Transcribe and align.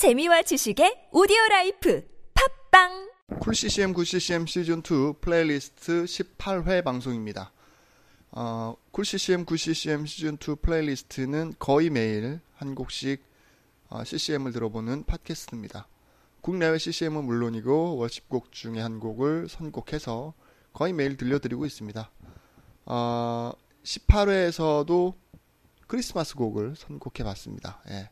재미와 0.00 0.40
지식의 0.40 1.08
오디오 1.12 1.36
라이프 1.50 2.02
팟빵 2.70 3.10
Cool 3.38 3.54
CCM 3.54 3.92
9 3.92 4.02
CCM 4.06 4.46
시즌 4.46 4.78
2 4.78 5.20
플레이리스트 5.20 6.04
18회 6.04 6.82
방송입니다. 6.82 7.52
어, 8.30 8.76
Cool 8.92 9.04
CCM 9.04 9.44
9 9.44 9.58
CCM 9.58 10.06
시즌 10.06 10.38
2 10.40 10.56
playlist는 10.62 11.52
거의 11.58 11.90
매일 11.90 12.40
한 12.54 12.74
곡씩 12.74 13.22
어, 13.90 14.02
CCM을 14.02 14.52
들어보는 14.52 15.04
팟캐스트입니다. 15.04 15.86
국내외 16.40 16.78
CCM은 16.78 17.22
물론이고 17.22 17.98
worship곡 17.98 18.52
중에 18.52 18.80
한 18.80 19.00
곡을 19.00 19.50
선곡해서 19.50 20.32
거의 20.72 20.94
매일 20.94 21.18
들려드리고 21.18 21.66
있습니다. 21.66 22.10
어, 22.86 23.52
18회에서도 23.82 25.12
크리스마스 25.86 26.36
곡을 26.36 26.76
선곡해봤습니다. 26.76 27.82
예. 27.90 28.08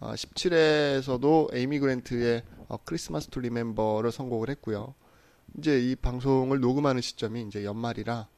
어, 0.00 0.12
17회에서도 0.12 1.54
에이미 1.54 1.80
그랜트의 1.80 2.42
어, 2.68 2.76
Christmas 2.84 3.28
to 3.28 3.40
Remember를 3.40 4.12
선곡을 4.12 4.48
했고요. 4.50 4.94
이제 5.56 5.80
이 5.80 5.96
방송을 5.96 6.60
녹음하는 6.60 7.00
시점이 7.00 7.42
이제 7.42 7.64
연말이라 7.64 8.28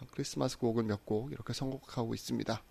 어, 0.00 0.06
크리스마스 0.10 0.58
곡을 0.58 0.84
몇 0.84 1.04
곡 1.06 1.32
이렇게 1.32 1.52
선곡하고 1.52 2.14
있습니다. 2.14 2.62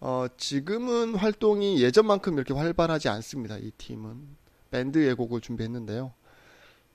어, 0.00 0.26
지금은 0.36 1.14
활동이 1.14 1.82
예전만큼 1.82 2.34
이렇게 2.34 2.52
활발하지 2.52 3.08
않습니다. 3.08 3.56
이 3.56 3.70
팀은 3.78 4.36
밴드의 4.70 5.14
곡을 5.14 5.40
준비했는데요. 5.40 6.12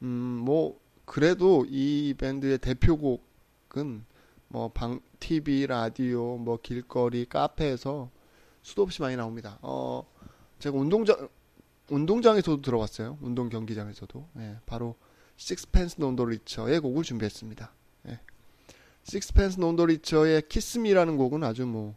음, 0.03 0.07
뭐 0.07 0.79
그래도 1.05 1.65
이 1.69 2.13
밴드의 2.17 2.59
대표곡은 2.59 4.05
뭐 4.49 4.67
방, 4.69 4.99
TV, 5.19 5.65
라디오, 5.67 6.37
뭐 6.37 6.59
길거리, 6.61 7.25
카페에서 7.25 8.11
수도 8.67 8.81
없이 8.81 9.01
많이 9.01 9.15
나옵니다. 9.15 9.57
어, 9.61 10.05
제가 10.59 10.77
운동장 10.77 11.29
운동장에서도 11.89 12.61
들어봤어요. 12.61 13.17
운동 13.21 13.47
경기장에서도. 13.47 14.27
예, 14.39 14.57
바로 14.65 14.95
Sixpence 15.37 16.01
None 16.01 16.15
the 16.15 16.25
Richer의 16.25 16.81
곡을 16.81 17.03
준비했습니다. 17.03 17.73
예. 18.09 18.19
식스펜스 19.03 19.61
논더 19.61 19.85
리처의 19.85 20.49
키스미라는 20.49 21.15
곡은 21.15 21.45
아주 21.45 21.65
뭐 21.65 21.95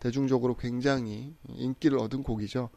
대중적으로 0.00 0.56
굉장히 0.56 1.36
인기를 1.50 1.96
얻은 1.98 2.24
곡이죠. 2.24 2.70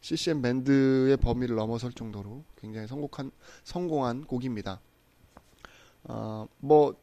CCM 0.00 0.40
밴드의 0.40 1.16
범위를 1.16 1.56
넘어설 1.56 1.92
정도로 1.92 2.44
굉장히 2.54 2.86
성공한 2.86 3.32
성공한 3.64 4.24
곡입니다. 4.24 4.80
어, 6.04 6.46
뭐 6.58 6.94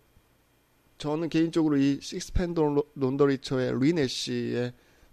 저는 0.99 1.27
개인적으로 1.27 1.75
이 1.75 1.99
식스펜스 1.99 2.61
논더 2.93 3.25
리처의 3.25 3.77
리네시의 3.77 4.71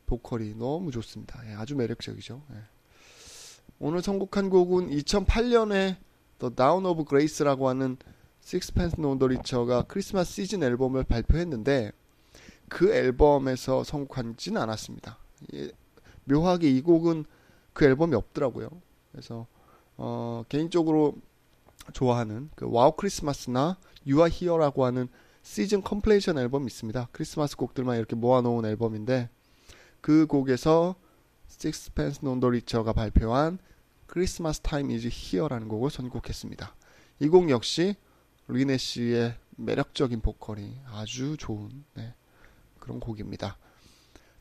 보컬이 0.08 0.54
너무 0.56 0.90
좋습니다. 0.90 1.40
예, 1.48 1.54
아주 1.54 1.76
매력적이죠. 1.76 2.42
예. 2.52 2.56
오늘 3.78 4.02
선곡한 4.02 4.50
곡은 4.50 4.90
2008년에 4.90 5.96
The 6.38 6.54
Down 6.56 6.86
of 6.86 7.04
Grace라고 7.04 7.68
하는 7.68 7.96
No 8.98 9.18
The 9.18 9.36
Richer가 9.36 9.82
크리스마스 9.82 10.32
시즌 10.32 10.62
앨범을 10.62 11.04
발표했는데 11.04 11.92
그 12.68 12.92
앨범에서 12.92 13.84
선곡하지는 13.84 14.60
않았습니다. 14.60 15.18
예, 15.54 15.70
묘하게 16.24 16.70
이 16.70 16.80
곡은 16.80 17.24
그 17.72 17.84
앨범이 17.84 18.14
없더라고요. 18.14 18.68
그래서 19.12 19.46
어, 19.96 20.44
개인적으로 20.48 21.14
좋아하는 21.92 22.50
그 22.54 22.66
WOW 22.68 22.92
Christmas나 22.96 23.76
Are 24.06 24.30
Here라고 24.30 24.84
하는 24.84 25.08
시즌 25.42 25.82
compilation 25.82 26.38
앨범이 26.38 26.66
있습니다. 26.66 27.08
크리스마스 27.12 27.56
곡들만 27.56 27.96
이렇게 27.96 28.16
모아놓은 28.16 28.64
앨범인데 28.64 29.30
그 30.00 30.26
곡에서 30.26 30.94
Sixpence 31.50 32.20
None 32.22 32.40
The 32.40 32.48
Richer가 32.48 32.92
발표한 32.92 33.58
Christmas 34.10 34.60
Time 34.60 34.94
Is 34.94 35.06
Here라는 35.06 35.68
곡을 35.68 35.90
선곡했습니다. 35.90 36.74
이 37.20 37.28
곡 37.28 37.50
역시 37.50 37.96
리 38.48 38.76
내쉬의 38.76 39.34
매력적인 39.56 40.20
보컬이 40.20 40.80
아주 40.92 41.36
좋은 41.38 41.84
네, 41.94 42.14
그런 42.78 43.00
곡입니다. 43.00 43.58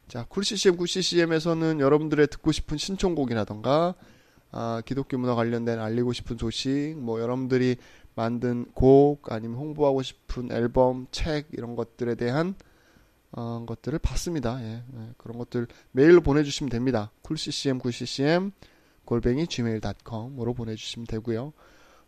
자, 0.07 0.25
Cool 0.29 0.53
CCM, 0.53 0.77
Cool 0.77 1.05
CCM에서는 1.05 1.79
여러분들의 1.81 2.27
듣고 2.27 2.51
싶은 2.51 2.77
신청곡이라던가 2.77 3.95
아, 4.51 4.81
기독교 4.85 5.17
문화 5.17 5.35
관련된 5.35 5.79
알리고 5.79 6.13
싶은 6.13 6.37
소식, 6.37 6.95
뭐 6.97 7.19
여러분들이 7.19 7.75
만든 8.15 8.65
곡 8.73 9.31
아니면 9.31 9.57
홍보하고 9.57 10.01
싶은 10.01 10.51
앨범, 10.51 11.07
책 11.11 11.47
이런 11.51 11.75
것들에 11.75 12.15
대한 12.15 12.55
어, 13.31 13.63
것들을 13.65 13.99
받습니다. 13.99 14.61
예, 14.61 14.83
예, 14.93 15.13
그런 15.17 15.37
것들 15.37 15.67
메일로 15.91 16.21
보내주시면 16.21 16.69
됩니다. 16.69 17.11
coolccm 17.23 17.79
9ccm 17.79 18.51
골뱅이 19.05 19.47
gmail.com으로 19.47 20.53
보내주시면 20.53 21.07
되고요. 21.07 21.53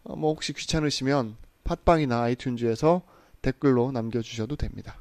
어, 0.03 0.15
뭐 0.15 0.33
혹시 0.33 0.53
귀찮으시면 0.53 1.37
팟빵이나 1.63 2.23
iTunes에서 2.23 3.01
댓글로 3.41 3.91
남겨주셔도 3.91 4.55
됩니다. 4.55 4.97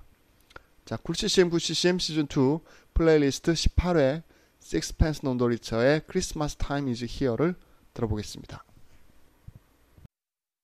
자, 0.84 0.96
쿨ccm 0.96 1.50
9ccm 1.50 2.00
시즌 2.00 2.24
2 2.24 2.60
플레이리스트 2.94 3.52
18회 3.52 4.22
Sixpence 4.62 5.20
Non 5.24 5.38
The 5.38 5.46
Richer의 5.46 6.02
Christmas 6.08 6.56
Time 6.56 6.90
Is 6.90 7.04
Here를 7.04 7.54
들어보겠습니다. 7.94 8.64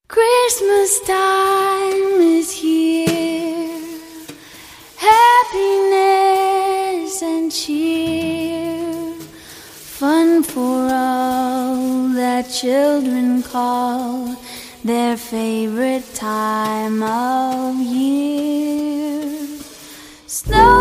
Christmas 0.08 1.02
time 1.04 2.38
is 2.38 2.52
here. 2.52 3.33
Happiness 5.54 7.22
and 7.22 7.52
cheer. 7.52 9.14
Fun 9.20 10.42
for 10.42 10.88
all 10.90 12.08
that 12.08 12.50
children 12.50 13.40
call 13.40 14.34
their 14.82 15.16
favorite 15.16 16.12
time 16.12 17.04
of 17.04 17.76
year. 17.76 19.46
Snowflakes 20.26 20.73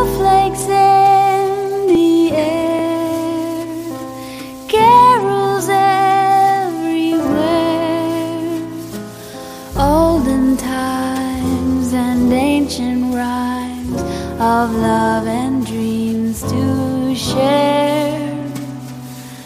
of 14.44 14.76
love 14.76 15.26
and 15.26 15.66
dreams 15.66 16.42
to 16.42 17.16
share. 17.16 18.20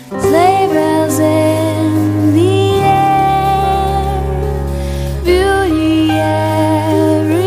Sleigh 0.09 0.67
in 1.19 2.33
the 2.33 2.81
air, 2.81 4.21
beauty 5.23 6.09
everywhere. 6.09 7.37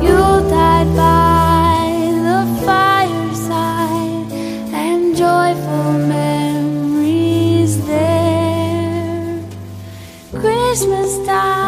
Yuletide 0.00 0.90
by 0.96 1.84
the 2.26 2.40
fireside, 2.64 4.32
and 4.72 5.14
joyful 5.14 5.92
memories 6.16 7.72
there. 7.86 9.44
Christmas 10.32 11.18
time 11.26 11.67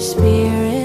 spirit 0.00 0.81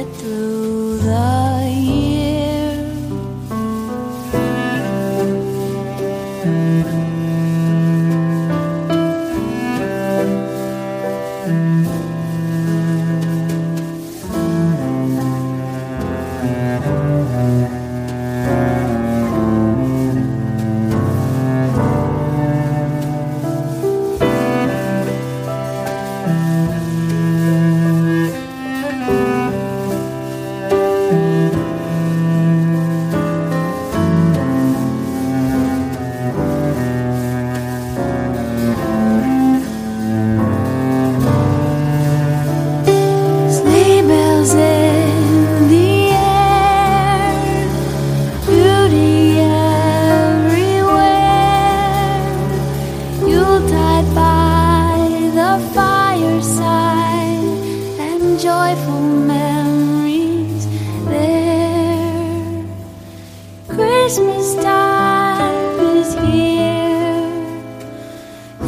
Christmas 64.07 64.55
time 64.63 65.79
is 65.97 66.13
here. 66.13 67.27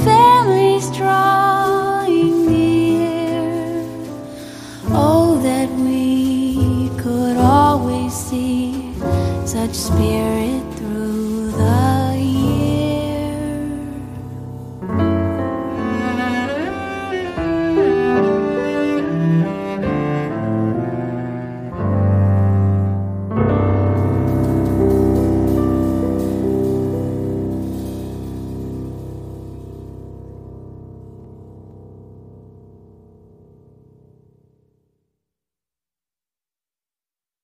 Families 0.04 0.92
drawing 0.92 2.46
near. 2.46 3.88
Oh, 4.92 5.40
that 5.42 5.70
we 5.72 6.90
could 6.98 7.38
always 7.38 8.14
see 8.14 8.94
such 9.46 9.74
spirit 9.76 10.62
through. 10.76 10.99